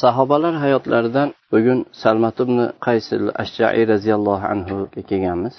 sahobalar 0.00 0.54
hayotlaridan 0.64 1.28
bugun 1.52 1.80
salmat 2.02 2.36
ibn 2.44 2.58
qaysil 2.86 3.24
ashjaiy 3.42 3.84
roziyallohu 3.92 4.46
anhuga 4.54 5.00
kelganmiz. 5.10 5.56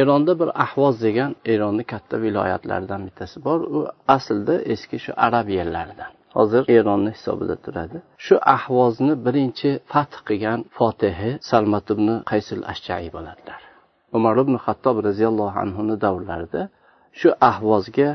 Eronda 0.00 0.32
bir 0.40 0.48
ahvoz 0.64 0.94
degan 1.06 1.32
eronni 1.52 1.84
katta 1.92 2.16
viloyatlaridan 2.24 3.00
bittasi 3.06 3.36
bor. 3.46 3.60
U 3.76 3.78
aslida 4.16 4.54
eski 4.72 4.96
shu 5.04 5.12
arab 5.26 5.46
yerlaridan. 5.58 6.12
Hozir 6.36 6.62
eronni 6.76 7.10
hisobida 7.16 7.56
turadi. 7.64 7.98
Shu 8.24 8.36
ahvozni 8.56 9.14
birinchi 9.26 9.70
fath 9.92 10.16
qilgan 10.28 10.60
fotihi 10.76 11.30
salmat 11.50 11.86
ibn 11.94 12.08
qaysil 12.30 12.60
ashjaiy 12.72 13.08
bo'ladilar. 13.16 13.60
Umar 14.16 14.36
ibn 14.44 14.54
hattob 14.64 14.96
roziyallohu 15.08 15.56
anhuni 15.64 15.96
davrlarida 16.04 16.62
shu 17.20 17.28
ahvozga 17.50 18.10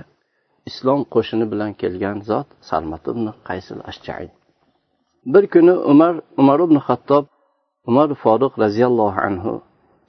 islom 0.70 1.02
qo'shini 1.14 1.46
bilan 1.52 1.71
kelgan 1.82 2.18
zot 2.30 2.48
salmat 2.70 3.04
ibn 3.11 3.25
qaysil 3.50 3.80
ashjaiy 3.91 4.30
bir 5.34 5.46
kuni 5.54 5.73
umar 5.91 6.14
umar 6.41 6.59
ibn 6.66 6.77
hattob 6.88 7.25
umar 7.89 8.10
foruq 8.24 8.54
roziyallohu 8.64 9.20
anhu 9.28 9.54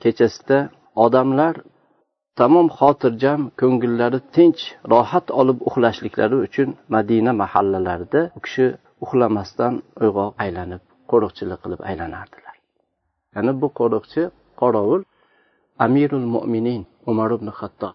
kechasida 0.02 0.59
odamlar 1.05 1.55
tamom 2.38 2.66
xotirjam 2.78 3.41
ko'ngillari 3.61 4.19
tinch 4.37 4.62
rohat 4.92 5.27
olib 5.41 5.59
uxlashliklari 5.69 6.37
uchun 6.47 6.69
madina 6.95 7.33
mahallalarida 7.42 8.20
u 8.37 8.41
kishi 8.45 8.66
uxlamasdan 9.05 9.75
uyg'oq 10.05 10.33
aylanib 10.45 10.83
qo'riqchilik 11.11 11.59
qilib 11.64 11.80
aylanardilar. 11.91 12.55
Ya'ni 13.34 13.52
bu 13.61 13.69
qo'riqchi 13.80 14.23
qorovul 14.61 15.02
amirul 15.84 16.27
mo'minin 16.34 16.83
umar 17.11 17.30
ibn 17.37 17.48
hattob 17.59 17.95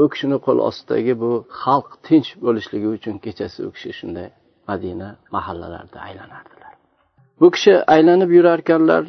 u 0.00 0.04
kishini 0.12 0.38
qo'l 0.46 0.58
ostidagi 0.68 1.14
bu 1.22 1.30
xalq 1.62 1.88
tinch 2.06 2.28
bo'lishligi 2.44 2.88
uchun 2.96 3.14
kechasi 3.24 3.58
u 3.68 3.70
kishi 3.76 3.92
shunday 4.00 4.28
madina 4.68 5.08
mahallalarida 5.36 5.98
aylanardilar. 6.08 6.72
Bu 7.40 7.46
kishi 7.54 7.74
aylanib 7.94 8.30
yurarkanlar 8.38 9.02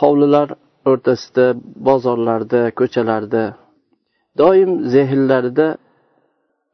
hovlilar 0.00 0.48
o'rtasida 0.90 1.46
bozorlarda 1.88 2.60
ko'chalarda 2.78 3.42
doim 4.40 4.70
zehnlarida 4.94 5.66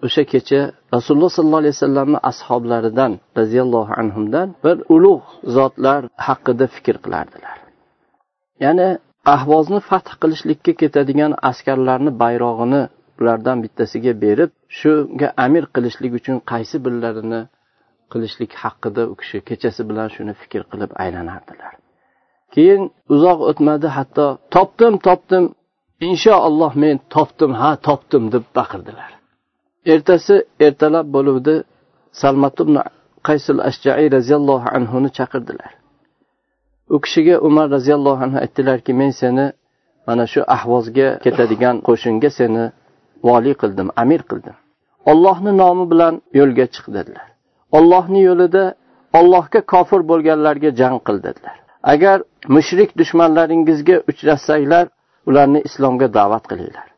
o'sha 0.06 0.22
kecha 0.32 0.60
rasululloh 0.94 1.30
sollallohu 1.36 1.62
alayhi 1.62 1.76
vasallamni 1.78 2.18
ashoblaridan 2.30 3.12
roziyallohu 3.38 3.92
anhudan 4.02 4.48
bir 4.64 4.76
ulug' 4.94 5.26
zotlar 5.56 6.00
haqida 6.26 6.66
fikr 6.74 6.96
qilardilar. 7.04 7.56
Ya'ni 8.64 8.88
ahvozni 9.34 9.80
fath 9.90 10.10
qilishlikka 10.22 10.72
ketadigan 10.80 11.32
askarlarni 11.50 12.10
bayrog'ini 12.22 12.82
ulardan 13.20 13.58
bittasiga 13.64 14.12
berib 14.24 14.50
shunga 14.78 15.28
amir 15.44 15.64
qilishlik 15.74 16.12
uchun 16.20 16.36
qaysi 16.52 16.76
birlarini 16.84 17.40
qilishlik 18.12 18.52
haqida 18.62 19.02
u 19.12 19.14
kishi 19.20 19.38
kechasi 19.48 19.82
bilan 19.90 20.08
shuni 20.14 20.32
fikr 20.42 20.62
qilib 20.70 20.90
aylanardilar. 21.04 21.74
Keyin 22.54 22.82
uzoq 23.14 23.38
o'tmadi 23.50 23.88
hatto 23.96 24.26
topdim 24.54 24.94
topdim 25.06 25.44
inshaalloh 26.08 26.72
men 26.82 26.96
topdim 27.14 27.52
ha 27.60 27.70
topdim 27.88 28.24
deb 28.34 28.44
baqirdilar. 28.58 29.10
Ertasi 29.92 30.36
ertalab 30.66 31.06
bo'luvdi 31.16 31.54
salmat 32.20 32.56
ibn 32.64 32.74
qaysul 33.28 33.58
ashjaiy 33.70 34.08
roziyallohu 34.16 34.68
anhuni 34.76 35.10
chaqirdilar. 35.18 35.72
U 36.94 36.96
kishiga 37.04 37.36
umar 37.48 37.66
roziyallohu 37.76 38.20
anhu 38.26 38.38
aytdilarki 38.44 38.92
men 39.00 39.10
seni 39.20 39.46
mana 40.06 40.24
shu 40.32 40.40
ahvozga 40.56 41.08
ketadigan 41.24 41.76
qo'shinga 41.88 42.30
seni 42.38 42.64
voliy 43.28 43.54
qildim 43.62 43.88
amir 44.02 44.22
qildim. 44.30 44.56
Ollohni 45.10 45.52
nomi 45.62 45.84
bilan 45.92 46.14
yo'lga 46.38 46.66
chiq 46.74 46.86
dedilar. 46.96 47.31
Ollohni 47.78 48.20
yo'lida 48.28 48.64
ollohga 49.18 49.60
kofir 49.72 50.00
bo'lganlarga 50.10 50.70
jang 50.80 50.98
qil 51.06 51.18
dedilar. 51.26 51.56
Agar 51.92 52.18
mushrik 52.56 52.90
dushmanlaringizga 53.00 53.96
uchrashsanglar 54.10 54.84
ularni 55.28 55.60
islomga 55.68 56.08
da'vat 56.18 56.44
qilinglar. 56.50 56.88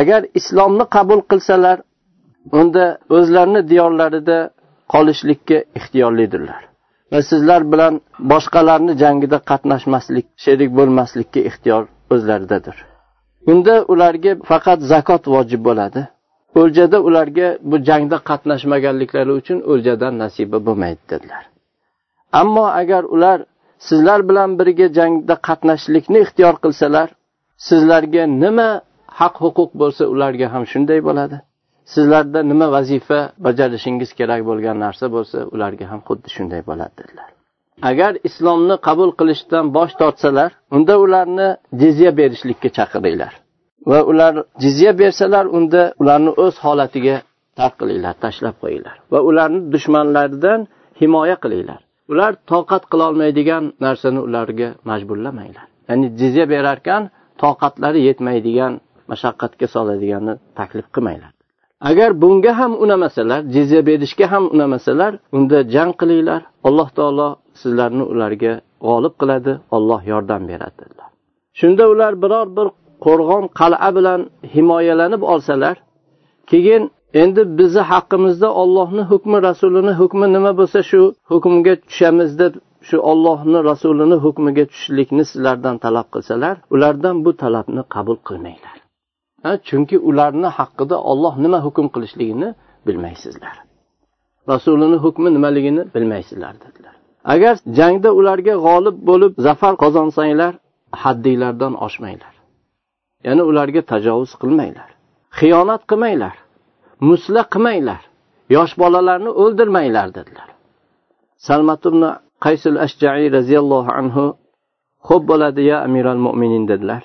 Agar 0.00 0.20
islomni 0.40 0.84
qabul 0.96 1.20
qilsalar 1.30 1.78
unda 2.60 2.84
o'zlarini 3.16 3.62
diyorlarida 3.70 4.38
qolishlikka 4.94 5.58
ixtiyorlidirlar. 5.78 6.62
Va 7.12 7.20
sizlar 7.30 7.62
bilan 7.72 7.94
boshqalarni 8.32 8.94
jangida 9.02 9.38
qatnashmaslik 9.50 10.26
sherik 10.44 10.70
bo'lmaslikka 10.78 11.40
ixtiyor 11.50 11.82
o'zlaridadir. 12.14 12.76
Unda 13.52 13.74
ularga 13.92 14.32
faqat 14.50 14.80
zakot 14.92 15.22
vojib 15.34 15.60
bo'ladi. 15.68 16.00
O'ljada 16.54 16.98
ularga 17.08 17.48
bu 17.70 17.76
jangda 17.88 18.16
qatnashmaganliklari 18.30 19.32
uchun 19.40 19.58
o'ljadan 19.72 20.14
nasiba 20.22 20.58
bo'lmaydi 20.66 21.02
dedilar. 21.10 21.44
Ammo 22.40 22.66
agar 22.80 23.02
ular 23.14 23.38
sizlar 23.78 24.20
bilan 24.28 24.50
birga 24.58 24.86
jangda 24.98 25.34
qatnashishlikni 25.48 26.18
ixtiyor 26.24 26.54
qilsalar 26.64 27.08
sizlarga 27.68 28.24
nima 28.42 28.70
haq 29.20 29.34
huquq 29.44 29.70
bo'lsa 29.80 30.04
ularga 30.14 30.46
ham 30.54 30.64
shunday 30.72 31.00
bo'ladi. 31.08 31.36
Sizlarda 31.94 32.40
nima 32.50 32.66
vazifa 32.76 33.20
bajarishingiz 33.46 34.10
kerak 34.18 34.40
bo'lgan 34.48 34.76
narsa 34.84 35.06
bo'lsa 35.14 35.38
ularga 35.54 35.84
ham 35.90 36.00
xuddi 36.08 36.28
shunday 36.36 36.62
bo'ladi 36.68 36.94
dedilar. 37.00 37.28
Agar 37.90 38.12
islomni 38.28 38.76
qabul 38.88 39.10
qilishdan 39.18 39.64
bosh 39.76 39.92
tortsalar 40.00 40.50
unda 40.76 40.94
ularni 41.04 41.48
jizya 41.80 42.10
berishlikka 42.20 42.68
chaqiringlar. 42.78 43.32
Va 43.90 44.00
ular 44.10 44.34
jizya 44.62 44.92
bersalar 45.00 45.44
unda 45.56 45.82
ularni 46.00 46.32
o'z 46.44 46.54
holatiga 46.64 47.16
tark 47.58 47.74
qilinglar 47.80 48.14
tashlab 48.24 48.56
qo'yinglar. 48.62 48.96
Va 49.12 49.20
ularni 49.28 49.60
dushmanlaridan 49.72 50.60
himoya 51.00 51.36
qilinglar. 51.44 51.80
Ular 52.12 52.32
toqat 52.52 52.82
qilolmaydigan 52.92 53.64
narsani 53.84 54.20
ularga 54.26 54.68
majburlamanglar 54.90 55.66
ya'ni 55.88 56.06
jizya 56.20 56.44
berarkan 56.54 57.02
toqatlari 57.42 58.00
yetmaydigan 58.08 58.72
mashaqqatga 59.10 59.66
soladiganni 59.74 60.34
taklif 60.58 60.86
qilmanglar. 60.94 61.32
Agar 61.90 62.10
bunga 62.22 62.52
ham 62.60 62.72
unamasalar 62.84 63.40
jizya 63.54 63.80
berishga 63.88 64.26
ham 64.32 64.44
unamasalar 64.54 65.12
unda 65.36 65.58
jang 65.74 65.92
qilinglar. 66.00 66.40
Alloh 66.68 66.88
taolo 66.98 67.28
sizlarni 67.60 68.04
ularga 68.12 68.52
g'olib 68.86 69.14
qiladi 69.20 69.52
olloh 69.76 70.00
yordam 70.12 70.42
beradi 70.50 70.76
dedilar. 70.80 71.08
Shunda 71.58 71.84
ular 71.92 72.12
biror 72.22 72.46
bir 72.56 72.66
qo'rg'on 73.04 73.44
qal'a 73.60 73.90
bilan 73.96 74.20
himoyalanib 74.54 75.22
olsalar 75.32 75.76
keyin 76.50 76.82
endi 77.22 77.42
bizni 77.58 77.82
haqqimizda 77.92 78.48
ollohni 78.62 79.02
hukmi 79.10 79.38
rasulini 79.48 79.92
hukmi 80.00 80.26
nima 80.36 80.52
bo'lsa 80.60 80.80
shu 80.90 81.02
hukmga 81.30 81.74
tushamiz 81.88 82.30
deb 82.42 82.52
shu 82.88 82.96
ollohni 83.10 83.58
rasulini 83.70 84.16
hukmiga 84.24 84.64
tushishlikni 84.70 85.24
sizlardan 85.30 85.76
talab 85.84 86.06
qilsalar 86.14 86.54
ulardan 86.74 87.16
bu 87.24 87.30
talabni 87.42 87.82
qabul 87.94 88.18
qilmanglar. 88.28 88.76
Chunki 89.68 89.96
ularni 90.08 90.48
haqida 90.58 90.96
olloh 91.10 91.34
nima 91.44 91.58
hukm 91.66 91.86
qilishligini 91.94 92.48
bilmaysizlar. 92.86 93.56
Rasulini 94.52 94.98
hukmi 95.04 95.28
nimaligini 95.36 95.82
bilmaysizlar 95.94 96.54
dedilar. 96.64 96.94
Agar 97.34 97.54
jangda 97.78 98.10
ularga 98.18 98.54
g'olib 98.66 98.96
bo'lib 99.08 99.32
zafar 99.46 99.74
qozonsanglar 99.82 100.52
haddinglardan 101.02 101.74
oshmanglar. 101.86 102.37
Ya'ni 103.26 103.42
ularga 103.50 103.82
tajovuz 103.92 104.32
qilmanglar. 104.40 104.90
Xiyonat 105.38 105.82
qilmanglar. 105.90 106.36
Musla 107.08 107.42
qilmanglar. 107.52 108.02
Yosh 108.56 108.74
bolalarni 108.82 109.30
o'ldirmanglar 109.42 110.08
dedilar. 110.18 110.48
Salmat 111.46 111.82
ibn 111.90 112.02
qaysul 112.44 112.76
ashjaiy 112.86 113.28
roziyallohu 113.36 113.90
anhu 114.00 114.24
xo'p 115.08 115.22
bo'ladi 115.30 115.62
ya 115.70 115.76
amiral 115.86 116.20
mo'minin 116.26 116.64
dedilar. 116.70 117.02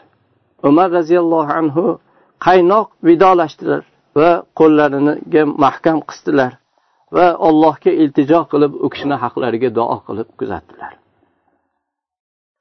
Umar 0.70 0.90
roziyallohu 1.00 1.52
anhu 1.62 1.84
qaynoq 2.48 2.88
vidolashdilar 3.08 3.84
va 4.20 4.32
qo'llarini 4.60 5.14
mahkam 5.66 5.98
qisdilar 6.10 6.52
va 7.16 7.28
allohga 7.48 7.92
iltijo 8.02 8.40
qilib 8.52 8.74
u 8.86 8.88
kishini 8.94 9.16
haqlariga 9.24 9.70
duo 9.78 9.98
qilib 10.08 10.30
kuzatdilar. 10.40 10.94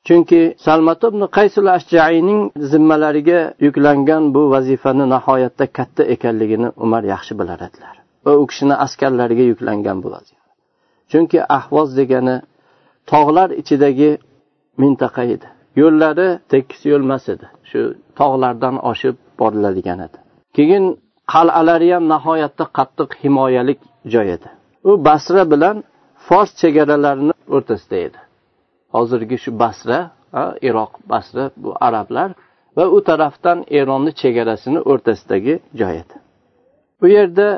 Chunki 0.07 0.41
salmat 0.67 1.01
ibn 1.09 1.23
qaysul 1.37 1.67
ashjaiyning 1.77 2.41
zimmalariga 2.73 3.41
yuklangan 3.67 4.23
bu 4.35 4.43
vazifani 4.55 5.05
nihoyatda 5.15 5.65
katta 5.77 6.03
ekanligini 6.15 6.69
umar 6.85 7.03
yaxshi 7.15 7.33
bilar 7.41 7.61
edilar. 7.69 7.95
Va 8.27 8.33
u 8.41 8.47
kishini 8.51 8.75
askarlariga 8.85 9.45
yuklangan 9.53 9.99
bu 10.03 10.09
vazifa 10.15 10.43
chunki 11.13 11.39
ahvoz 11.59 11.89
degani 12.01 12.37
tog'lar 13.13 13.49
ichidagi 13.61 14.11
mintaqa 14.83 15.23
edi. 15.35 15.47
Yo'llari 15.81 16.29
tekis 16.53 16.81
yo'l 16.91 17.03
emas 17.09 17.25
edi. 17.35 17.47
Shu 17.71 17.81
tog'lardan 18.21 18.77
oshib 18.91 19.17
boriladigan 19.41 19.99
edi. 20.07 20.19
Keyin 20.57 20.85
qal'alari 21.35 21.89
ham 21.95 22.05
nihoyatda 22.15 22.65
qattiq 22.79 23.11
himoyalik 23.23 23.81
joy 24.13 24.29
edi. 24.37 24.49
U 24.89 24.91
basra 25.07 25.43
bilan 25.53 25.77
fors 26.27 26.51
chegaralarini 26.61 27.35
o'rtasida 27.57 27.99
edi. 28.07 28.19
Hozirgi 28.95 29.37
shu 29.45 29.51
basra 29.63 29.99
iroq 30.69 30.93
basra 31.13 31.45
bu 31.63 31.71
arablar 31.87 32.31
va 32.77 32.85
u 32.97 32.99
tarafdan 33.09 33.59
eronni 33.79 34.13
chegarasini 34.21 34.81
o'rtasidagi 34.91 35.55
joy 35.81 35.95
edi. 36.03 36.15
Bu 37.01 37.07
yerda 37.17 37.49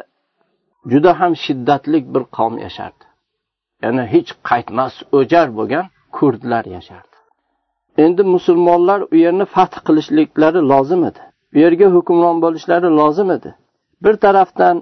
juda 0.93 1.21
ham 1.21 1.33
shiddatli 1.45 1.99
bir 2.15 2.23
qavm 2.37 2.57
yashardi. 2.67 3.05
Ya'ni 3.83 4.05
hech 4.15 4.31
qaytmas 4.51 4.95
o'jar 5.19 5.49
bo'lgan 5.59 5.87
kurdlar 6.17 6.65
yashardi. 6.77 7.17
Endi 8.05 8.23
musulmonlar 8.35 9.01
u 9.13 9.17
yerni 9.25 9.47
fath 9.55 9.77
qilishliklari 9.87 10.61
lozim 10.73 11.03
edi. 11.11 11.23
U 11.55 11.57
yerga 11.65 11.89
hukmron 11.97 12.37
bo'lishlari 12.45 12.89
lozim 13.01 13.29
edi. 13.37 13.51
Bir 14.05 14.15
tarafdan 14.25 14.77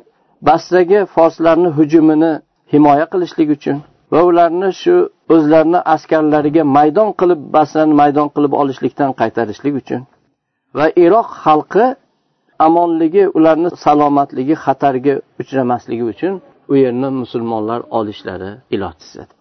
basraga 0.49 1.01
forslarni 1.15 1.71
hujumini 1.79 2.33
himoya 2.73 3.07
qilishlik 3.13 3.49
uchun 3.57 3.77
va 4.13 4.21
ularni 4.31 4.69
shu 4.83 4.95
o'zlarini 5.35 5.81
askarlariga 5.95 6.63
maydon 6.77 7.11
qilib 7.21 7.41
basrani 7.57 7.95
maydon 8.03 8.29
qilib 8.35 8.53
olishlikdan 8.63 9.11
qaytarishlik 9.21 9.75
uchun. 9.83 10.01
Va 10.79 10.87
iroq 11.05 11.29
xalqi 11.45 11.87
amonligi 12.67 13.25
ularni 13.39 13.71
salomatligi 13.85 14.55
xatarga 14.65 15.15
uchramasligi 15.41 16.05
uchun 16.13 16.35
u 16.73 16.75
yerni 16.85 17.09
musulmonlar 17.21 17.81
olishlari 17.99 18.51
ilojsiz 18.75 19.15
edi 19.23 19.33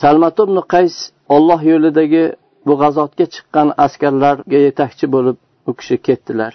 salmat 0.00 0.36
ibn 0.44 0.56
qays 0.74 0.94
olloh 1.36 1.60
yo'lidagi 1.72 2.24
bu 2.66 2.74
g'azotga 2.82 3.26
chiqqan 3.34 3.68
askarlarga 3.84 4.58
yetakchi 4.66 5.06
bo'lib 5.14 5.36
u 5.68 5.72
kishi 5.78 5.96
ketdilar. 6.06 6.52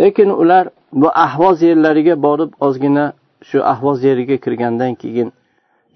Lekin 0.00 0.30
ular 0.42 0.64
bu 1.00 1.08
ahvoz 1.26 1.56
yerlariga 1.68 2.14
borib 2.26 2.50
ozgina 2.66 3.06
shu 3.48 3.58
ahvoz 3.72 3.98
yeriga 4.08 4.36
kirgandan 4.44 4.92
keyin 5.02 5.28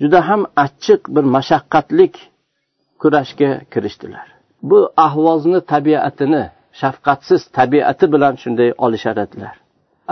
juda 0.00 0.20
ham 0.28 0.42
achchiq 0.64 1.00
bir 1.14 1.24
mashaqqatlik 1.36 2.14
kurashga 3.00 3.50
kirishdilar. 3.72 4.26
Bu 4.70 4.78
ahvozni 5.06 5.60
tabiatini 5.72 6.42
shafqatsiz 6.80 7.42
tabiati 7.58 8.06
bilan 8.14 8.34
shunday 8.42 8.70
olishar 8.84 9.16
edilar. 9.26 9.54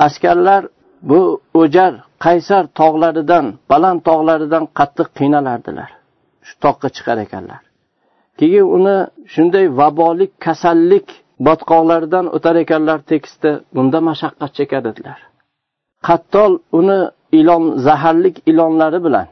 Askarlar 0.06 0.62
bu 1.10 1.20
o'jar 1.60 1.92
qaysar 2.24 2.64
tog'laridan 2.80 3.46
baland 3.70 4.00
tog'laridan 4.08 4.64
qattiq 4.78 5.08
qiynalardilar. 5.18 5.90
Shu 6.46 6.54
toqqa 6.64 6.88
chiqar 6.96 7.18
ekanlar. 7.26 7.62
Keyin 8.38 8.66
uni 8.76 8.96
shunday 9.34 9.66
vabolik 9.80 10.32
kasallik 10.46 11.06
botqoqlaridan 11.46 12.26
o'tar 12.36 12.56
ekanlar 12.64 12.98
tekisda 13.10 13.50
bunda 13.74 13.98
mashaqqat 14.08 14.50
chekar 14.58 14.82
edilar. 14.92 15.18
Qattol 16.06 16.52
uni 16.78 17.00
ilon 17.38 17.64
zaharlik 17.86 18.36
ilonlari 18.50 19.00
bilan 19.06 19.26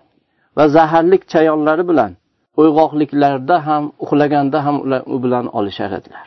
va 0.56 0.64
zaharlik 0.76 1.22
chayonlari 1.32 1.84
bilan 1.90 2.12
uyg'oqliklarda 2.60 3.56
ham 3.66 3.84
uxlaganda 4.04 4.58
ham 4.66 4.76
ular 4.84 5.02
u 5.14 5.16
bilan 5.24 5.46
olishar 5.58 5.90
edilar. 5.98 6.26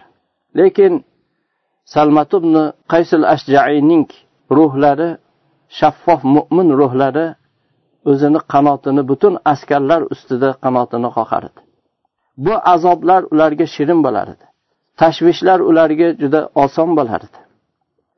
Lekin 0.60 0.94
salmat 1.94 2.32
ibn 2.40 2.54
qaysil 2.94 3.24
ashjaiyning 3.36 4.08
ruhlari 4.58 5.10
shaffof 5.80 6.22
mo'min 6.36 6.68
ruhlari 6.82 7.28
o'zini 8.12 8.40
qanotini 8.54 9.02
butun 9.10 9.34
askarlar 9.54 10.02
ustida 10.14 10.50
qanotini 10.64 11.10
qoqar 11.18 11.44
edi. 11.50 11.60
Bu 12.46 12.54
azoblar 12.74 13.22
ularga 13.34 13.66
shirin 13.76 14.00
bo'lar 14.06 14.28
edi. 14.34 14.46
Tashvishlar 15.02 15.60
ularga 15.70 16.08
juda 16.22 16.42
oson 16.64 16.90
bo'lar 16.98 17.22
edi. 17.28 17.40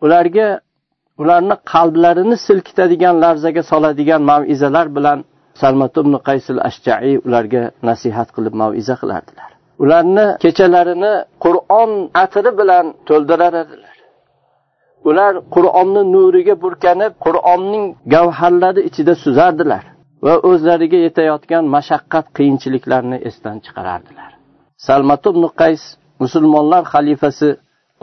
Ularga 0.05 0.47
ularni 1.21 1.55
qalblarini 1.73 2.37
silkitadigan 2.47 3.15
larzaga 3.23 3.63
soladigan 3.71 4.21
mavizalar 4.31 4.87
bilan 4.97 5.19
salmat 5.61 5.93
ibn 6.01 6.13
qaysil 6.27 6.57
ashjaiy 6.69 7.15
ularga 7.27 7.63
nasihat 7.89 8.29
qilib 8.35 8.53
maviza 8.61 8.95
qilardilar. 9.01 9.49
Ularni 9.83 10.25
kechalarini 10.43 11.13
qur'on 11.45 11.91
atri 12.23 12.51
bilan 12.59 12.85
to'ldirar 13.07 13.53
edilar. 13.63 13.95
Ular 15.09 15.33
qur'onni 15.55 16.01
nuriga 16.15 16.55
burkanib 16.63 17.13
qur'onning 17.25 17.85
gavharlari 18.13 18.81
ichida 18.89 19.13
suzardilar 19.23 19.83
va 20.25 20.33
o'zlariga 20.49 20.99
yetayotgan 21.05 21.63
mashaqqat 21.75 22.25
qiyinchiliklarni 22.37 23.17
esdan 23.29 23.57
chiqarardilar. 23.65 24.31
Salmat 24.87 25.23
ibn 25.31 25.43
qays 25.61 25.81
musulmonlar 26.23 26.83
xalifasi 26.93 27.49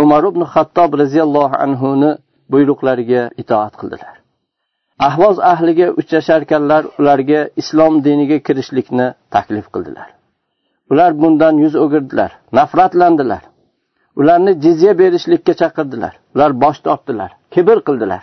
umar 0.03 0.23
ibn 0.31 0.43
xattob 0.55 0.91
roziyallohu 1.03 1.57
anhuni 1.67 2.11
buyruqlariga 2.53 3.23
itoat 3.43 3.75
qildilar. 3.81 4.15
Ahvoz 4.99 5.39
ahliga 5.39 5.91
uchrasharkanlar 6.01 6.85
ularga 6.99 7.49
islom 7.57 8.05
diniga 8.05 8.39
kirishlikni 8.47 9.15
taklif 9.31 9.67
qildilar. 9.75 10.09
Ular 10.91 11.11
bundan 11.23 11.55
yuz 11.65 11.75
o'girdilar 11.85 12.31
nafratlandilar. 12.53 13.43
Ularni 14.17 14.53
jizya 14.65 14.99
berishlikka 14.99 15.55
chaqirdilar. 15.61 16.15
Ular 16.35 16.61
bosh 16.63 16.81
tortdilar 16.87 17.31
kibr 17.55 17.79
qildilar. 17.87 18.23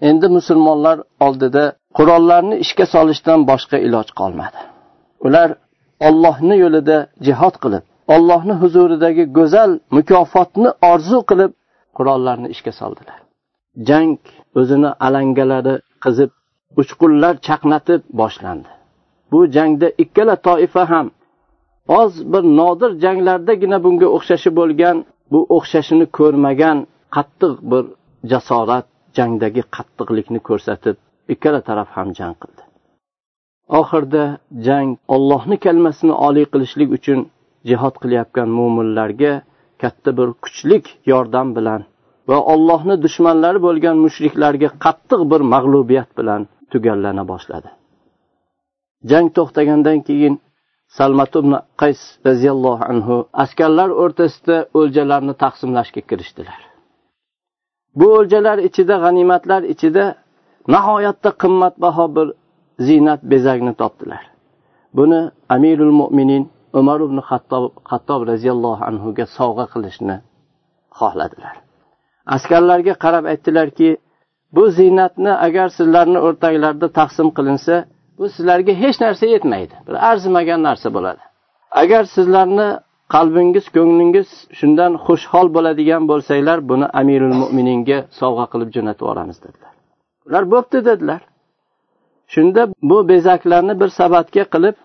Endi 0.00 0.28
musulmonlar 0.36 0.98
oldida 1.26 1.64
qurollarni 1.98 2.56
ishga 2.64 2.86
solishdan 2.94 3.40
boshqa 3.50 3.76
iloj 3.86 4.08
qolmadi. 4.20 4.60
Ular 5.26 5.48
ollohni 6.08 6.56
yo'lida 6.64 6.96
jihod 7.26 7.54
qilib 7.62 7.84
ollohni 8.14 8.54
huzuridagi 8.62 9.24
go'zal 9.38 9.70
mukofotni 9.96 10.70
orzu 10.92 11.18
qilib 11.30 11.52
qurollarni 11.96 12.48
ishga 12.54 12.72
soldilar. 12.80 13.23
Jang 13.88 14.18
o'zini 14.60 14.90
alangalari 15.06 15.74
qizib 16.04 16.30
uchqunlar 16.80 17.34
chaqnatib 17.46 18.00
boshlandi. 18.20 18.68
Bu 19.32 19.40
jangda 19.56 19.88
ikkala 20.04 20.36
toifa 20.48 20.82
ham 20.92 21.06
oz 22.00 22.12
bir 22.32 22.42
nodir 22.58 22.90
janglardagina 23.04 23.78
bunga 23.84 24.08
o'xshashi 24.16 24.50
bo'lgan 24.58 24.96
bu 25.32 25.40
o'xshashini 25.56 26.06
ko'rmagan 26.18 26.78
qattiq 27.16 27.54
bir 27.70 27.84
jasorat 28.30 28.86
jangdagi 29.18 29.62
qattiqlikni 29.76 30.40
ko'rsatib 30.48 30.96
ikkala 31.34 31.60
taraf 31.68 31.88
ham 31.96 32.08
jang 32.18 32.36
qildi. 32.42 32.62
Oxirida 33.80 34.24
jang 34.66 34.90
ollohni 35.14 35.56
kalmasini 35.64 36.14
oliy 36.26 36.46
qilishlik 36.52 36.90
uchun 36.98 37.20
jihod 37.68 37.94
qilayotgan 38.02 38.48
mo'minlarga 38.58 39.32
katta 39.82 40.10
bir 40.18 40.28
kuchlik 40.44 40.84
yordam 41.12 41.48
bilan 41.56 41.80
va 42.30 42.38
ollohni 42.52 42.96
dushmanlari 43.04 43.60
bo'lgan 43.66 43.96
mushriklarga 44.04 44.68
qattiq 44.84 45.20
bir 45.30 45.40
mag'lubiyat 45.54 46.10
bilan 46.18 46.40
tugallana 46.72 47.24
boshladi. 47.32 47.70
Jang 49.10 49.26
to'xtagandan 49.36 49.98
keyin 50.08 50.34
salmat 50.96 51.32
ibn 51.40 51.52
qays 51.82 52.00
roziyallohu 52.28 52.84
anhu 52.92 53.16
askarlar 53.44 53.90
o'rtasida 54.02 54.56
o'ljalarni 54.80 55.34
taqsimlashga 55.44 56.02
kirishdilar. 56.10 56.60
Bu 57.98 58.06
o'ljalar 58.18 58.58
ichida 58.68 58.94
g'animatlar 59.04 59.62
ichida 59.74 60.04
nihoyatda 60.74 61.30
qimmatbaho 61.42 62.04
bir 62.16 62.28
ziynat 62.86 63.20
bezakni 63.32 63.72
topdilar. 63.80 64.22
Buni 64.98 65.20
amirul 65.56 65.94
mo'minin 66.00 66.42
umar 66.80 66.98
ibn 67.06 67.18
hattob 67.30 67.64
radhiyallohu 67.92 68.30
roziyallohu 68.32 68.82
anhuga 68.90 69.24
sovg'a 69.38 69.66
qilishni 69.74 70.16
xohladilar. 70.98 71.63
Askarlarga 72.26 72.94
qarab 73.04 73.24
aytdilarki 73.32 73.96
bu 74.52 74.70
ziynatni 74.70 75.32
agar 75.46 75.68
sizlarni 75.68 76.18
o'rtanglarda 76.26 76.88
taqsim 76.98 77.28
qilinsa 77.36 77.84
bu 78.18 78.28
sizlarga 78.28 78.72
hech 78.72 79.00
narsa 79.04 79.26
yetmaydi. 79.26 79.74
Bir 79.86 79.96
arzimagan 80.10 80.62
narsa 80.62 80.94
bo'ladi. 80.96 81.22
Agar 81.70 82.04
sizlarni 82.04 82.68
qalbingiz 83.14 83.66
ko'nglingiz 83.76 84.28
shundan 84.58 84.92
xushhol 85.06 85.46
bo'ladigan 85.56 86.02
bo'lsanglar 86.10 86.58
buni 86.70 86.86
amirul 87.00 87.34
mo'mininga 87.42 87.98
sovg'a 88.20 88.46
qilib 88.52 88.70
jo'natib 88.76 89.02
yuboramiz 89.04 89.38
dedilar. 89.44 89.72
Ular 90.28 90.44
bo'pti 90.54 90.78
dedilar. 90.88 91.20
Shunda 92.34 92.62
bu 92.90 92.98
bezaklarni 93.10 93.74
bir 93.80 93.88
sabatga 93.98 94.44
qilib 94.54 94.76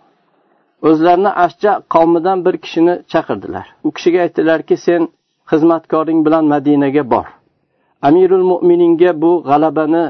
o'zlarini 0.89 1.31
ashja 1.45 1.71
qavmidan 1.93 2.37
bir 2.45 2.55
kishini 2.63 2.95
chaqirdilar. 3.11 3.65
U 3.87 3.89
kishiga 3.95 4.19
aytdilarki 4.25 4.75
sen 4.87 5.01
xizmatkoring 5.49 6.19
bilan 6.25 6.45
madinaga 6.53 7.03
bor. 7.13 7.27
Amirul 8.07 8.45
mo'mininga 8.51 9.11
bu 9.23 9.31
g'alabani 9.49 10.03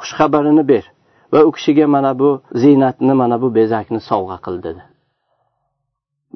xushxabarini 0.00 0.64
ber 0.70 0.84
va 1.32 1.40
u 1.48 1.50
kishiga 1.56 1.86
mana 1.94 2.12
bu 2.20 2.30
ziynatni 2.62 3.14
mana 3.20 3.36
bu 3.42 3.48
bezakni 3.58 4.00
sovg'a 4.10 4.38
qil 4.44 4.56
dedi. 4.66 4.82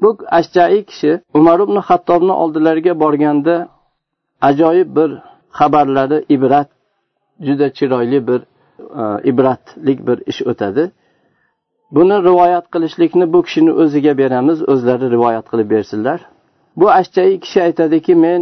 Bu 0.01 0.09
ashjaiy 0.39 0.83
kishi 0.89 1.11
umar 1.39 1.59
ibn 1.65 1.77
hattobni 1.87 2.33
oldilariga 2.43 2.93
borganda 3.03 3.55
ajoyib 4.49 4.89
bir 4.97 5.09
xabarlari 5.59 6.17
ibrat 6.35 6.69
juda 7.47 7.67
chiroyli 7.77 8.19
bir 8.27 8.41
e, 9.01 9.03
ibratlik 9.31 9.99
bir 10.07 10.17
ish 10.31 10.41
o'tadi. 10.51 10.83
Buni 11.95 12.15
rivoyat 12.29 12.65
qilishlikni 12.73 13.25
bu 13.33 13.39
kishini 13.47 13.71
o'ziga 13.83 14.13
beramiz 14.21 14.59
o'zlari 14.73 15.05
rivoyat 15.15 15.45
qilib 15.51 15.69
bersinlar. 15.75 16.19
Bu 16.79 16.87
ashjaiy 16.99 17.35
kishi 17.43 17.59
aytadiki 17.67 18.13
men 18.25 18.41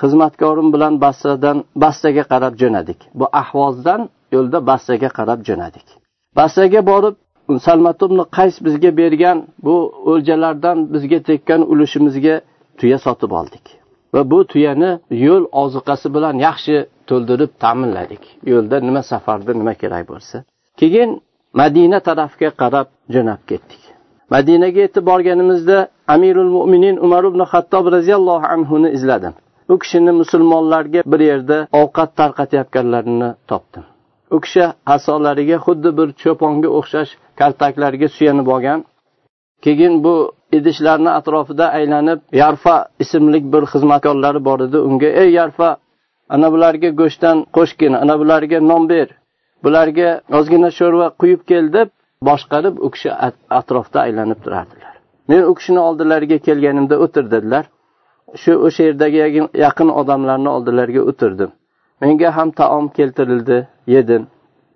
xizmatkorim 0.00 0.68
bilan 0.74 0.94
basradan 1.04 1.58
basraga 1.84 2.24
qarab 2.32 2.54
jo'nadik. 2.62 2.98
Bu 3.18 3.26
ahvozdan 3.42 4.00
yo'lda 4.34 4.58
basraga 4.70 5.08
qarab 5.18 5.40
jo'nadik. 5.48 5.86
Basraga 6.38 6.80
borib 6.90 7.16
salmat 7.66 8.00
qays 8.36 8.54
bizga 8.66 8.90
bergan 9.00 9.38
bu 9.66 9.76
o'ljalardan 10.10 10.78
bizga 10.94 11.18
tekkan 11.28 11.60
ulushimizga 11.72 12.34
tuya 12.78 12.98
sotib 13.06 13.30
oldik. 13.40 13.64
Va 14.14 14.30
bu 14.30 14.38
tuyani 14.52 14.90
yo'l 15.26 15.44
ozuqasi 15.62 16.08
bilan 16.16 16.34
yaxshi 16.46 16.76
to'ldirib 17.08 17.50
ta'minladik. 17.62 18.22
Yo'lda 18.52 18.76
nima 18.88 19.02
safarda 19.10 19.52
nima 19.60 19.74
kerak 19.82 20.04
bo'lsa. 20.12 20.36
Keyin 20.80 21.10
madina 21.60 21.98
tarafga 22.08 22.48
qarab 22.62 22.86
jo'nab 23.14 23.40
ketdik. 23.50 23.81
Madinaga 24.34 24.80
yetib 24.84 25.04
borganimizda 25.10 25.78
amirul 26.14 26.50
mo'minin 26.56 26.96
umar 27.06 27.24
ibn 27.30 27.40
xattob 27.52 27.84
roziyallohu 27.94 28.46
anhuni 28.54 28.88
izladim. 28.96 29.34
U 29.72 29.74
kishini 29.82 30.12
musulmonlarga 30.20 31.00
bir 31.12 31.20
yerda 31.30 31.58
ovqat 31.80 32.10
tarqatayotganlarini 32.20 33.30
topdim. 33.50 33.84
U 34.34 34.38
kishi 34.44 34.64
asolariga 34.94 35.58
xuddi 35.66 35.90
bir 35.98 36.08
cho'ponga 36.22 36.68
o'xshash 36.78 37.10
kaltaklarga 37.40 38.08
suyanib 38.16 38.48
olgan. 38.54 38.80
Keyin 39.64 39.94
bu 40.04 40.14
idishlarni 40.58 41.10
atrofida 41.18 41.66
aylanib 41.78 42.20
yarfa 42.42 42.76
ismli 43.02 43.38
bir 43.52 43.64
xizmatkorlari 43.72 44.40
bor 44.48 44.60
edi. 44.66 44.78
Unga 44.88 45.10
ey 45.22 45.30
yarfa 45.38 45.68
ana 46.34 46.48
bularga 46.54 46.90
go'shtdan 47.00 47.38
qo'shgin 47.56 47.92
ana 48.02 48.14
bularga 48.20 48.58
non 48.70 48.82
ber. 48.92 49.08
Bularga 49.64 50.08
ozgina 50.38 50.70
sho'rva 50.78 51.06
quyib 51.20 51.40
kel 51.50 51.66
deb 51.76 51.88
boshqarib 52.28 52.74
u 52.86 52.88
kishi 52.94 53.10
atrofda 53.60 53.98
aylanib 54.06 54.38
turardilar. 54.44 54.94
Men 55.28 55.42
u 55.50 55.54
kishini 55.58 55.80
oldilariga 55.88 56.38
kelganimda 56.46 56.96
o'tir 57.04 57.30
dedilar. 57.34 57.64
Shu 58.42 58.52
o'sha 58.66 58.82
yerdagi 58.88 59.18
yaqin 59.66 59.88
odamlarni 60.00 60.50
oldilariga 60.56 61.02
o'tirdim. 61.10 61.50
Menga 62.00 62.36
ham 62.36 62.50
taom 62.60 62.86
keltirildi 62.98 63.58
yedim. 63.94 64.22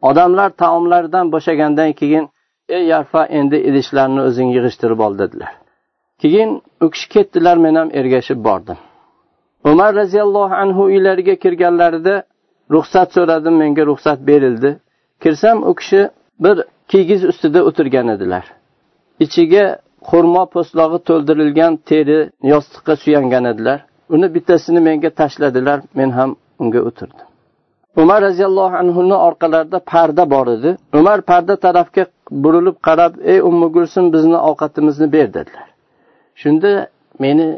Odamlar 0.09 0.51
taomlardan 0.63 1.27
bo'shagandan 1.35 1.93
keyin 2.01 2.25
ey 2.69 2.85
yarfa 2.93 3.23
endi 3.39 3.59
idishlarni 3.69 4.21
o'zing 4.29 4.49
yig'ishtirib 4.57 5.01
ol 5.07 5.19
dedilar. 5.23 5.53
Keyin 6.23 6.51
u 6.85 6.87
kishi 6.91 7.09
ketdilar 7.15 7.57
men 7.65 7.75
ham 7.81 7.89
ergashib 8.01 8.39
bordim. 8.49 8.79
Umar 9.71 9.91
roziyallohu 10.01 10.55
anhu 10.63 10.83
uylariga 10.91 11.35
kirganlarida 11.35 12.15
ruxsat 12.75 13.09
so'radim 13.17 13.55
menga 13.63 13.83
ruxsat 13.91 14.19
berildi. 14.31 14.71
Kirsam 15.23 15.59
u 15.71 15.75
kishi 15.81 16.01
bir 16.41 16.65
kigiz 16.89 17.25
ustida 17.25 17.65
o'tirgan 17.69 18.09
edilar. 18.09 18.45
Ichiga 19.21 19.65
xurmo 20.11 20.43
po'stlog'i 20.55 20.99
to'ldirilgan 21.09 21.77
teri 21.91 22.19
yostiqqa 22.53 22.97
suyangan 23.03 23.45
edilar. 23.53 23.79
Uni 24.15 24.35
bittasini 24.35 24.81
menga 24.89 25.11
tashladilar 25.21 25.79
men 25.95 26.11
ham 26.19 26.37
unga 26.59 26.81
o'tirdim. 26.89 27.27
Umar 28.03 28.23
roziyallohu 28.23 28.77
anhuni 28.83 29.15
orqalarida 29.29 29.79
parda 29.93 30.31
bor 30.31 30.47
edi. 30.47 30.77
Umar 30.95 31.19
parda 31.31 31.57
tarafga 31.57 32.05
burilib 32.31 32.77
qarab 32.89 33.13
ey 33.33 33.39
ummi 33.49 33.67
gulsum 33.77 34.13
bizni 34.13 34.37
ovqatimizni 34.49 35.13
ber 35.13 35.29
dedilar. 35.37 35.69
Shunda 36.43 36.73
meni 37.19 37.49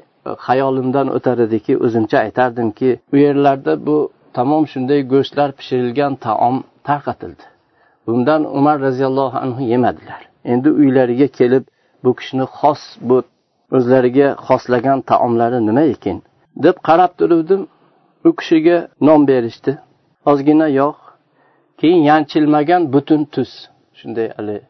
xayolimdan 0.47 1.08
o'tar 1.16 1.38
ediki 1.47 1.73
o'zimcha 1.85 2.18
aytardimki 2.18 2.90
u 3.12 3.16
yerlarda 3.16 3.73
bu 3.87 3.97
tamom 4.37 4.64
shunday 4.73 5.00
go'shtlar 5.12 5.49
pishirilgan 5.58 6.12
taom 6.26 6.56
tarqatildi. 6.88 7.44
Bundan 8.09 8.43
umar 8.59 8.77
roziyallohu 8.87 9.37
anhu 9.45 9.62
yemadilar. 9.73 10.21
Endi 10.53 10.69
uylariga 10.81 11.29
kelib 11.38 11.65
bu 12.05 12.11
kishini 12.19 12.47
xos 12.59 12.83
bu 13.09 13.19
o'zlariga 13.77 14.29
xoslagan 14.47 14.99
taomlari 15.11 15.59
nima 15.69 15.85
ekan? 15.95 16.19
deb 16.65 16.77
qarab 16.88 17.12
turuvdim 17.19 17.62
u 18.29 18.31
kishiga 18.38 18.88
non 19.00 19.21
berishdi. 19.31 19.73
Ozgina 20.31 20.69
yog' 20.81 21.03
keyin 21.81 22.03
yanchilmagan 22.11 22.83
butun 22.95 23.23
tuz. 23.35 23.50
Shunday 23.99 24.29
haligi 24.37 24.65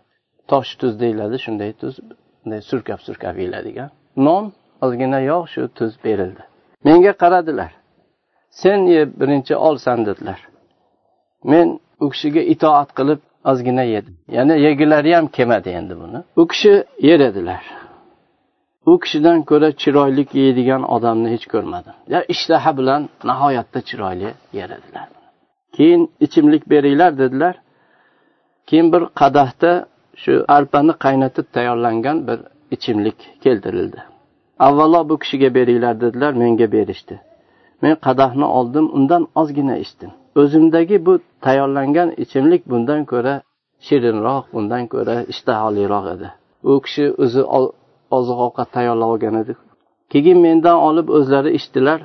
tosh 0.51 0.71
tuz 0.81 0.93
deyiladi 1.03 1.37
shunday 1.45 1.73
tuz 1.81 1.95
bunday 2.41 2.61
surkab 2.71 3.01
surkab 3.07 3.35
yeyiladigan 3.41 3.91
non 4.27 4.45
ozgina 4.85 5.21
yog' 5.31 5.49
shu 5.53 5.63
tuz 5.79 5.93
berildi. 6.05 6.43
Menga 6.87 7.13
qaradilar. 7.23 7.73
Sen 8.61 8.79
ye 8.95 9.03
birinchi 9.21 9.55
olsan 9.69 9.99
dedilar. 10.09 10.41
Men 11.53 11.67
u 12.05 12.07
kishiga 12.13 12.43
itoat 12.55 12.91
qilib 12.99 13.21
ozgina 13.45 13.83
yedim 13.83 14.17
ya'ni 14.37 14.61
yegilari 14.67 15.15
ham 15.15 15.27
kelmadi 15.27 15.71
endi 15.71 15.95
buni. 16.01 16.19
U 16.37 16.47
kishi 16.47 16.85
yer 17.09 17.21
edilar 17.21 17.63
u 18.87 18.99
kishidan 19.03 19.39
ko'ra 19.51 19.69
chiroyli 19.83 20.23
yeydigan 20.33 20.83
odamni 20.95 21.29
hech 21.35 21.47
ko'rmadim 21.53 21.95
ya 22.15 22.21
ishtaha 22.35 22.71
bilan 22.79 23.03
nihoyatda 23.25 23.81
chiroyli 23.89 24.31
yer 24.53 24.71
edilar 24.79 25.09
keyin 25.79 26.11
ichimlik 26.21 26.71
beringlar 26.71 27.19
dedilar. 27.19 27.55
Keyin 28.67 28.93
bir 28.93 29.03
qadahda 29.21 29.87
shu 30.23 30.45
arpani 30.49 30.93
qaynatib 31.05 31.47
tayyorlangan 31.55 32.19
bir 32.29 32.39
ichimlik 32.71 33.19
keltirildi. 33.45 34.01
Avvalo 34.59 35.09
bu 35.09 35.19
kishiga 35.19 35.55
beringlar 35.55 36.01
dedilar 36.01 36.33
menga 36.33 36.73
berishdi. 36.73 37.21
Men 37.83 37.95
qadahni 38.07 38.45
oldim 38.59 38.87
undan 38.97 39.23
ozgina 39.35 39.77
ichdim. 39.85 40.11
O'zimdagi 40.41 40.97
bu 41.07 41.15
tayyorlangan 41.45 42.09
ichimlik 42.23 42.63
bundan 42.71 43.01
ko'ra 43.13 43.35
shirinroq 43.87 44.45
bundan 44.55 44.85
ko'ra 44.93 45.17
ishtaholiroq 45.33 46.07
edi. 46.15 46.29
U 46.71 46.73
kishi 46.85 47.05
o'zi 47.25 47.43
oziq 48.19 48.39
ovqat 48.47 48.69
tayyorlab 48.77 49.09
olgan 49.15 49.35
edi. 49.43 49.53
Keyin 50.13 50.39
mendan 50.47 50.79
olib 50.89 51.09
o'zlari 51.17 51.51
ichdilar 51.59 52.01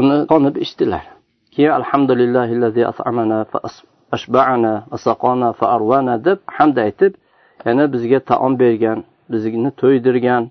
uni 0.00 0.16
qonib 0.32 0.56
ichdilar. 0.64 1.04
Keyin 1.54 1.72
alhamdulillahillazi 1.78 2.82
as'amana 2.92 3.38
fa 3.52 3.58
ashba'ana 4.16 4.74
asaqana 4.96 5.48
fa 5.58 5.66
arwana 5.76 6.14
deb 6.26 6.38
hamd 6.56 6.76
aytib 6.86 7.12
yana 7.66 7.84
bizga 7.94 8.20
taom 8.30 8.52
bergan 8.62 8.98
bizni 9.32 9.70
to'ydirgan 9.80 10.42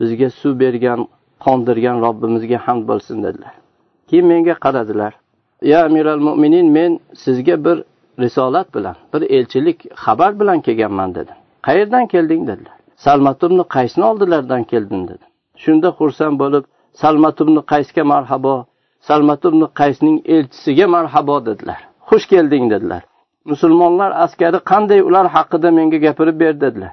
bizga 0.00 0.28
suv 0.40 0.54
bergan 0.64 1.00
qondirgan 1.44 1.96
robbimizga 2.04 2.58
hamd 2.66 2.82
bo'lsin 2.90 3.16
dedilar. 3.24 3.54
Keyin 4.08 4.26
menga 4.32 4.54
qaradilar 4.64 5.12
ya 5.62 5.84
amiral 5.84 6.18
mo'minin 6.18 6.66
men 6.76 7.00
sizga 7.14 7.64
bir 7.64 7.82
risolat 8.20 8.74
bilan 8.74 8.96
bir 9.14 9.22
elchilik 9.22 9.78
xabar 10.04 10.40
bilan 10.40 10.60
kelganman 10.60 11.14
dedim. 11.14 11.34
Qayerdan 11.62 12.06
kelding? 12.06 12.46
dedilar. 12.48 12.74
Salmat 12.96 13.42
ibn 13.42 13.58
qaysni 13.74 14.04
oldilaridan 14.04 14.64
keldim 14.64 15.08
dedi 15.08 15.24
shunda 15.64 15.88
xursand 15.98 16.36
bo'lib 16.42 16.64
salmat 17.02 17.40
ibn 17.44 17.56
qaysga 17.72 18.04
marhabo 18.12 18.54
salmat 19.08 19.44
ibn 19.50 19.62
qaysning 19.80 20.16
elchisiga 20.34 20.86
marhabo 20.94 21.36
dedilar. 21.48 21.78
Xush 22.08 22.26
kelding 22.32 22.64
dedilar. 22.72 23.02
Musulmonlar 23.44 24.10
askari 24.24 24.58
qanday 24.70 25.00
ular 25.08 25.26
haqida 25.36 25.70
menga 25.78 25.98
gapirib 26.06 26.36
ber 26.40 26.54
dedilar. 26.64 26.92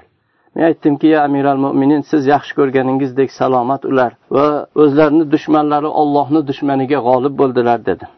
Men 0.54 0.62
aytdimki 0.70 1.06
ya 1.14 1.18
amiral 1.24 1.58
mo'minin 1.64 2.00
siz 2.10 2.22
yaxshi 2.34 2.52
ko'rganingizdek 2.58 3.30
salomat 3.40 3.82
ular 3.90 4.12
va 4.36 4.46
o'zlarini 4.82 5.24
dushmanlari 5.34 5.90
ollohni 6.00 6.40
dushmaniga 6.48 6.98
g'olib 7.08 7.34
bo'ldilar 7.40 7.78
dedim. 7.90 8.10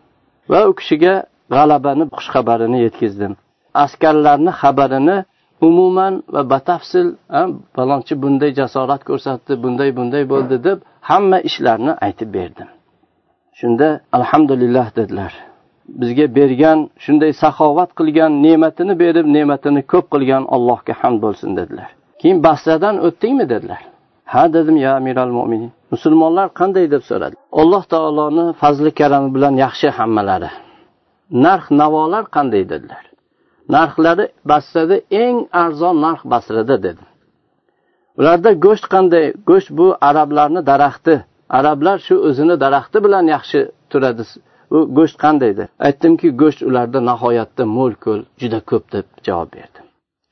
Va 0.52 0.60
u 0.70 0.72
kishiga 0.78 1.14
g'alabani 1.54 2.04
xushxabarini 2.16 2.78
yetkazdim. 2.86 3.32
Askarlarni 3.84 4.52
xabarini 4.60 5.16
umuman 5.68 6.14
va 6.34 6.42
batafsil 6.52 7.06
falonchi 7.74 8.14
bunday 8.22 8.50
jasorat 8.60 9.02
ko'rsatdi 9.08 9.52
bunday 9.64 9.90
bunday 9.98 10.24
bo'ldi 10.32 10.56
deb 10.66 10.78
hamma 11.10 11.38
ishlarni 11.48 11.92
aytib 12.06 12.28
berdim. 12.38 12.68
Shunda 13.58 13.88
alhamdulillah 14.18 14.86
dedilar. 14.98 15.32
Bizga 16.00 16.26
bergan 16.38 16.78
shunday 17.04 17.32
saxovat 17.42 17.90
qilgan 17.98 18.32
ne'matini 18.46 18.94
berib 19.02 19.26
ne'matini 19.36 19.82
ko'p 19.92 20.06
qilgan 20.14 20.42
allohga 20.54 20.94
hamd 21.00 21.18
bo'lsin 21.24 21.50
dedilar. 21.58 21.90
Keyin 22.20 22.38
basradan 22.46 22.96
o'tdingmi? 23.06 23.46
dedilar. 23.52 23.82
Ha 24.32 24.42
dedim 24.54 24.76
ya 24.84 24.90
amiral 25.00 25.30
mo'minin 25.38 25.70
musulmonlar 25.92 26.48
qanday? 26.60 26.86
deb 26.94 27.02
so'radi. 27.10 27.36
Alloh 27.60 27.82
taoloni 27.92 28.44
fazli 28.60 28.90
karami 29.00 29.28
bilan 29.36 29.54
yaxshi 29.64 29.88
hammalari 29.98 30.50
narx 31.46 31.64
navolar 31.80 32.24
qanday? 32.36 32.62
dedilar. 32.72 33.04
Narxlari 33.74 34.24
basrada 34.50 34.96
eng 35.24 35.36
arzon 35.62 35.96
narx 36.06 36.20
basrada 36.32 36.76
dedi 36.86 37.02
ularda 38.18 38.50
go'sht 38.64 38.86
qanday? 38.94 39.26
Go'sht 39.50 39.70
bu 39.78 39.86
arablarni 40.08 40.60
daraxti 40.70 41.14
arablar 41.58 41.98
shu 42.06 42.14
o'zini 42.28 42.54
daraxti 42.64 42.98
bilan 43.04 43.24
yaxshi 43.34 43.60
turadi 43.90 44.24
u 44.76 44.78
go'sht 44.96 45.16
qandaydi 45.24 45.64
aytdimki 45.86 46.28
go'sht 46.42 46.60
ularda 46.68 46.98
nihoyatda 47.10 47.64
mo'l 47.76 47.94
ko'l 48.04 48.20
juda 48.40 48.60
ko'p 48.70 48.84
deb 48.94 49.06
javob 49.26 49.48
berdim. 49.56 49.84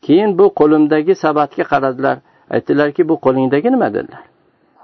Keyin 0.06 0.30
bu 0.38 0.46
qo'limdagi 0.60 1.14
sabatga 1.24 1.64
qaradilar 1.72 2.16
aytdilarki 2.54 3.08
bu 3.10 3.14
qo'lingdagi 3.24 3.68
nima 3.74 3.88
dedilar 3.96 4.24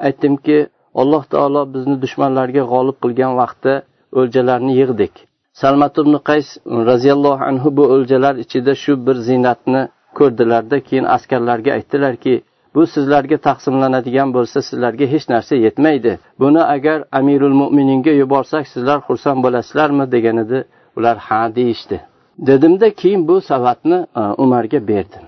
aytdimki 0.07 0.69
alloh 0.95 1.25
taolo 1.33 1.63
bizni 1.75 1.97
dushmanlarga 2.03 2.63
g'olib 2.73 2.97
qilgan 3.05 3.33
vaqtda 3.41 3.75
o'ljalarni 4.21 4.73
yig'dik. 4.81 5.15
Salmat 5.61 5.95
ibn 6.03 6.15
qays 6.29 6.49
roziyallohu 6.91 7.43
anhu 7.51 7.69
bu 7.79 7.85
o'ljalar 7.95 8.35
ichida 8.45 8.73
shu 8.83 8.93
bir 9.07 9.17
ziynatni 9.29 9.83
ko'rdilarda 10.19 10.77
keyin 10.89 11.07
askarlarga 11.17 11.71
aytdilarki 11.79 12.35
bu 12.75 12.83
sizlarga 12.95 13.37
taqsimlanadigan 13.49 14.29
bo'lsa 14.37 14.59
sizlarga 14.69 15.07
hech 15.13 15.27
narsa 15.33 15.55
yetmaydi. 15.67 16.13
Buni 16.43 16.63
agar 16.77 16.99
amirul 17.21 17.57
mo'mininga 17.63 18.13
yuborsak 18.23 18.65
sizlar 18.73 18.99
xursand 19.07 19.39
bo'lasizlarmi 19.45 20.05
degan 20.15 20.37
edi 20.45 20.59
ular 20.97 21.17
ha 21.27 21.41
deyishdi. 21.59 22.01
Dedimda 22.49 22.89
keyin 23.01 23.23
bu 23.29 23.41
savatni 23.51 23.99
e, 24.21 24.23
umarga 24.45 24.81
berdim. 24.89 25.25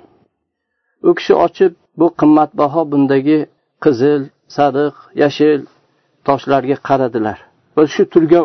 U 1.08 1.14
kishi 1.18 1.34
ochib 1.46 1.72
bu 1.98 2.06
qimmatbaho 2.20 2.80
bundagi 2.92 3.38
qizil 3.84 4.22
sariq 4.56 4.94
yashil 5.22 5.60
toshlarga 6.26 6.76
qaradilar. 6.88 7.38
Va 7.76 7.82
shu 7.94 8.02
turgan 8.12 8.44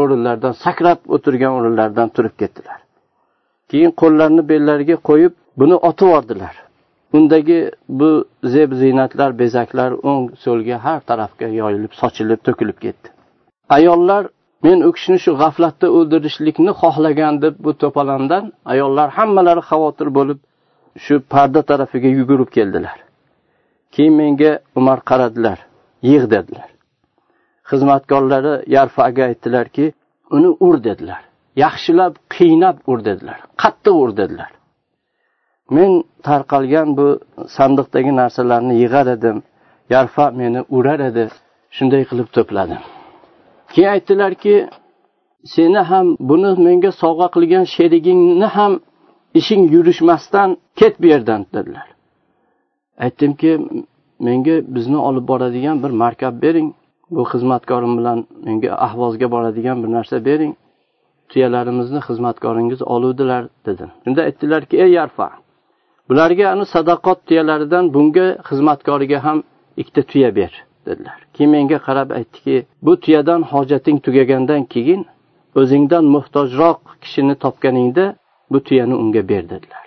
o'rinlardan 0.00 0.54
sakrab 0.64 1.00
o'tirgan 1.14 1.52
o'rinlaridan 1.58 2.08
turib 2.16 2.34
ketdilar. 2.40 2.78
Keyin 3.70 3.92
qo'llarini 4.00 4.42
bellariga 4.50 4.96
qo'yib 5.08 5.32
buni 5.60 5.76
otib 5.88 6.06
yubordilar 6.08 6.54
undagi 7.16 7.70
bu 7.88 8.24
zeb 8.44 8.72
ziynatlar 8.82 9.38
bezaklar 9.38 9.90
o'ng 10.10 10.26
so'lga 10.44 10.76
har 10.84 11.00
tarafga 11.10 11.48
yoyilib 11.60 11.92
sochilib 12.00 12.40
to'kilib 12.46 12.78
ketdi. 12.84 13.08
Ayollar 13.76 14.22
men 14.66 14.78
u 14.88 14.90
kishini 14.96 15.18
shu 15.24 15.32
g'aflatda 15.42 15.86
o'ldirishlikni 15.96 16.72
xohlagan 16.80 17.34
deb 17.44 17.54
bu 17.64 17.72
to'polondan 17.82 18.44
ayollar 18.72 19.08
hammalari 19.18 19.62
xavotir 19.70 20.08
bo'lib 20.18 20.38
shu 21.04 21.20
parda 21.32 21.62
tarafiga 21.62 22.08
yugurib 22.08 22.50
keldilar. 22.56 22.98
Keyin 23.94 24.14
menga 24.14 24.52
umar 24.76 24.98
qaradilar 25.10 25.58
yig' 26.02 26.30
dedilar. 26.34 26.68
Xizmatkorlari 27.70 28.54
yarfaga 28.76 29.22
aytdilarki 29.30 29.92
uni 30.30 30.50
ur 30.66 30.84
dedilar. 30.84 31.22
Yaxshilab 31.56 32.14
qiynab 32.34 32.76
ur 32.86 32.98
dedilar 33.04 33.38
qattiq 33.62 33.94
ur 34.04 34.16
dedilar. 34.16 34.50
Men 35.70 36.04
tarqalgan 36.22 36.88
bu 36.98 37.08
sandiqdagi 37.56 38.12
narsalarni 38.20 38.74
yig'ar 38.82 39.06
edim 39.16 39.36
yarfa 39.90 40.26
meni 40.40 40.60
urar 40.76 41.00
edi 41.10 41.24
shunday 41.76 42.02
qilib 42.10 42.28
to'pladim. 42.36 42.82
Keyin 43.72 43.90
aytdilarki 43.96 44.54
seni 45.54 45.80
ham 45.90 46.06
buni 46.30 46.50
menga 46.66 46.90
sovg'a 47.02 47.28
qilgan 47.34 47.64
sherigingni 47.74 48.48
ham 48.56 48.72
ishing 49.34 49.72
yurishmasdan 49.72 50.56
ket 50.76 51.02
bu 51.02 51.06
yerdan 51.06 51.46
dedilar. 51.54 51.88
Aytdimki 52.98 53.60
menga 54.20 54.74
bizni 54.74 54.96
olib 54.96 55.28
boradigan 55.28 55.82
bir 55.82 55.90
markab 55.90 56.42
bering. 56.42 56.74
Bu 57.10 57.22
xizmatkorim 57.22 57.98
bilan 57.98 58.26
menga 58.44 58.70
ahvozga 58.86 59.30
boradigan 59.30 59.82
bir 59.82 59.90
narsa 59.92 60.24
bering. 60.24 60.56
Tuyalarimizni 61.28 61.98
xizmatkoringiz 61.98 62.82
oluvdilar 62.82 63.48
dedim. 63.66 63.90
Shunda 64.04 64.22
aytdilarki 64.22 64.76
ey 64.76 64.90
yarfa 64.90 65.30
bularga 66.08 66.50
ani 66.50 66.64
sadaqot 66.74 67.18
tuyalaridan 67.26 67.94
bunga 67.94 68.26
xizmatkoriga 68.48 69.18
ham 69.24 69.42
ikkita 69.76 70.02
tuya 70.02 70.36
ber 70.36 70.52
dedilar. 70.86 71.18
Keyin 71.34 71.50
menga 71.50 71.78
qarab 71.86 72.10
aytdiki 72.18 72.56
bu 72.82 72.92
tuyadan 73.00 73.42
hojating 73.52 73.98
tugagandan 74.06 74.62
keyin 74.64 75.06
o'zingdan 75.60 76.04
muhtojroq 76.14 76.78
kishini 77.02 77.34
topganingda 77.44 78.04
bu 78.52 78.58
tuyani 78.66 78.94
unga 79.02 79.22
ber 79.30 79.44
dedilar. 79.52 79.84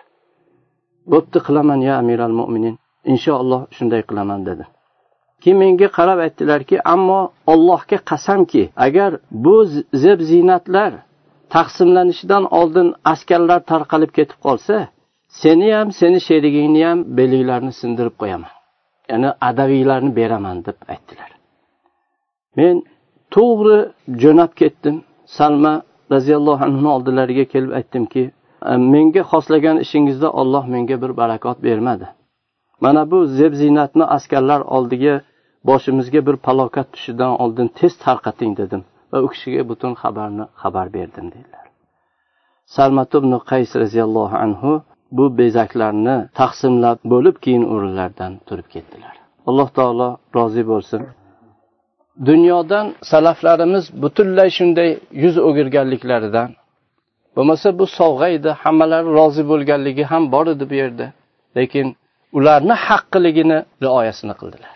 Bo'pti 1.11 1.39
qilaman 1.47 1.79
ya 1.87 1.93
amiral 2.01 2.33
mo'minin 2.39 2.75
inshaalloh 3.11 3.61
shunday 3.75 4.01
qilaman 4.09 4.41
dedi 4.49 4.65
keyin 5.45 5.57
menga 5.63 5.87
qarab 5.97 6.19
aytdilarki 6.25 6.75
ammo 6.93 7.21
ollohga 7.53 7.97
qasamki 8.11 8.63
agar 8.85 9.11
bu 9.45 9.55
zeb 10.03 10.19
ziynatlar 10.31 10.91
taqsimlanishidan 11.55 12.43
oldin 12.59 12.87
askarlar 13.13 13.59
tarqalib 13.71 14.11
ketib 14.17 14.39
qolsa 14.45 14.75
seni 15.41 15.67
ham 15.77 15.87
seni 15.99 16.19
sherigingni 16.27 16.81
ham 16.87 16.99
belinglarni 17.17 17.73
sindirib 17.81 18.15
qo'yaman. 18.21 18.53
Ya'ni 19.11 19.29
adaviylarni 19.49 20.11
beraman 20.19 20.57
deb 20.67 20.77
aytdilar. 20.93 21.29
Men 22.57 22.75
to'g'ri 23.35 23.79
jo'nab 24.23 24.51
ketdim. 24.61 24.95
Salma 25.37 25.73
roziyallohu 26.13 26.61
anhuni 26.67 26.89
oldilariga 26.95 27.45
kelib 27.53 27.71
aytdimki 27.79 28.23
Ehm, 28.71 28.83
menga 28.93 29.23
xoslagan 29.31 29.77
ishingizda 29.85 30.29
olloh 30.41 30.65
menga 30.73 30.97
bir 31.03 31.11
barakot 31.21 31.57
bermadi. 31.67 32.07
Mana 32.83 33.01
bu 33.11 33.19
zeb 33.39 33.53
ziynatni 33.61 34.05
askarlar 34.15 34.61
oldiga 34.75 35.15
boshimizga 35.69 36.21
bir 36.27 36.35
palokat 36.45 36.87
tushishidan 36.93 37.31
oldin 37.43 37.67
tez 37.79 37.93
tarqating 38.05 38.53
dedim 38.61 38.81
va 39.11 39.17
u 39.25 39.27
kishiga 39.33 39.63
butun 39.69 39.93
xabarni 40.01 40.45
xabar 40.61 40.87
berdim 40.95 41.27
dedilar. 41.35 41.65
Salmat 42.75 43.11
ibn 43.19 43.31
qays 43.51 43.71
roziyallohu 43.81 44.35
anhu 44.45 44.71
bu 45.17 45.25
bezaklarni 45.39 46.17
taqsimlab 46.39 46.99
bo'lib 47.13 47.35
keyin 47.43 47.63
o'rinlaridan 47.73 48.33
turib 48.47 48.67
ketdilar. 48.73 49.15
Alloh 49.49 49.69
taolo 49.77 50.09
rozi 50.35 50.63
bo'lsin. 50.71 51.01
Dunyodan 52.29 52.85
salaflarimiz 53.11 53.85
butunlay 54.03 54.49
shunday 54.57 54.89
yuz 55.23 55.35
o'girganliklaridan 55.47 56.49
bo'lmasa 57.35 57.67
bu 57.79 57.85
sovg'a 57.99 58.27
edi 58.37 58.49
hammalari 58.63 59.09
rozi 59.19 59.43
bo'lganligi 59.51 60.03
ham 60.11 60.23
bor 60.33 60.45
edi 60.53 60.63
bu 60.71 60.75
yerda. 60.81 61.07
Lekin 61.57 61.87
ularni 62.37 62.75
haqqiligini 62.87 63.57
rioyasini 63.83 64.35
qildilar. 64.41 64.75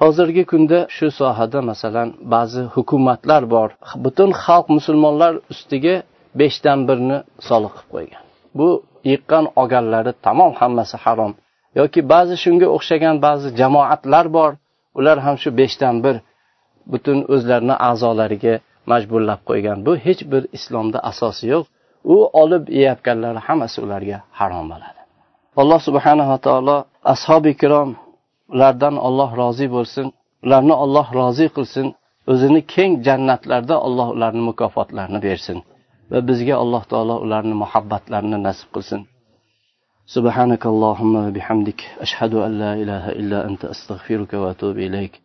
Hozirgi 0.00 0.44
kunda 0.50 0.78
shu 0.96 1.06
sohada 1.20 1.58
masalan 1.70 2.08
ba'zi 2.34 2.62
hukumatlar 2.74 3.42
bor. 3.54 3.68
Butun 4.04 4.30
xalq 4.44 4.66
musulmonlar 4.76 5.32
ustiga 5.52 5.96
beshdan 6.40 6.78
birni 6.88 7.18
soliq 7.48 7.74
qilib 7.78 7.90
qo'ygan. 7.94 8.22
Bu 8.58 8.68
yiqqan 9.10 9.44
olganlari 9.60 10.12
tamom 10.26 10.52
hammasi 10.60 10.96
harom. 11.04 11.32
Yoki 11.80 12.00
ba'zi 12.12 12.34
shunga 12.44 12.68
o'xshagan 12.76 13.16
ba'zi 13.26 13.48
jamoatlar 13.60 14.26
bor. 14.36 14.50
Ular 14.98 15.18
ham 15.26 15.36
shu 15.42 15.50
beshdan 15.60 15.96
bir 16.04 16.16
butun 16.92 17.18
o'zlarini 17.34 17.74
a'zolariga 17.88 18.54
majburlab 18.91 19.41
qo'ygan 19.49 19.77
bu 19.87 19.91
hech 20.05 20.21
bir 20.31 20.43
islomda 20.57 20.99
asosi 21.11 21.45
yo'q 21.53 21.65
u 22.13 22.15
olib 22.41 22.63
yeyotganlari 22.79 23.39
hammasi 23.47 23.77
ularga 23.85 24.17
harom 24.39 24.65
bo'ladi 24.71 24.99
alloh 25.61 25.79
subhanava 25.87 26.37
taolo 26.47 26.77
ashobi 27.13 27.49
ikromlardan 27.55 28.95
olloh 29.07 29.29
rozi 29.41 29.67
bo'lsin 29.75 30.05
ularni 30.45 30.75
olloh 30.83 31.07
rozi 31.19 31.47
qilsin 31.55 31.87
o'zini 32.31 32.61
keng 32.73 32.91
jannatlarda 33.07 33.75
alloh 33.87 34.07
ularni 34.15 34.43
mukofotlarini 34.49 35.19
bersin 35.27 35.57
va 36.11 36.19
bizga 36.29 36.55
alloh 36.63 36.83
taolo 36.91 37.15
ularni 37.25 37.55
muhabbatlarini 37.63 38.37
nasib 38.47 38.69
qilsin 38.77 39.01
سبحانك 40.15 40.63
اللهم 40.73 41.13
وبحمدك 41.25 41.79
أشهد 42.05 42.33
أن 42.47 42.51
لا 42.63 42.71
إله 42.81 43.05
إلا 43.19 43.39
أنت 43.49 43.61
أستغفرك 43.73 44.31
وأتوب 44.41 44.77
إليك 44.87 45.15